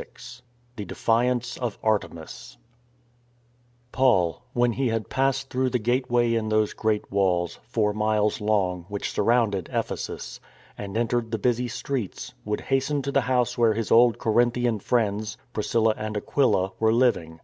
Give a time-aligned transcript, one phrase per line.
[0.00, 0.40] XXVI
[0.76, 2.56] THE DEFIANCE OF ARTEMIS
[3.92, 8.86] PAUL, when he had passed through the gateway in those great walls, four miles long,
[8.88, 10.40] which sur rounded Ephesus,
[10.78, 15.36] and entered the busy streets, would hasten to the house where his old Corinthian friends,
[15.52, 17.38] Priscilla and Aquila, were living.